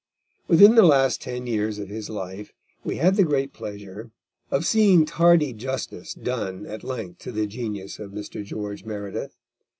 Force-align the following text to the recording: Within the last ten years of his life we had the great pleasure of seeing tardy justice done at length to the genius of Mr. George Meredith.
Within 0.47 0.73
the 0.73 0.81
last 0.81 1.21
ten 1.21 1.45
years 1.45 1.77
of 1.77 1.89
his 1.89 2.09
life 2.09 2.53
we 2.83 2.95
had 2.95 3.17
the 3.17 3.23
great 3.23 3.53
pleasure 3.53 4.09
of 4.49 4.65
seeing 4.65 5.05
tardy 5.05 5.53
justice 5.53 6.15
done 6.15 6.65
at 6.65 6.83
length 6.83 7.19
to 7.19 7.31
the 7.31 7.45
genius 7.45 7.99
of 7.99 8.09
Mr. 8.09 8.43
George 8.43 8.83
Meredith. 8.83 9.37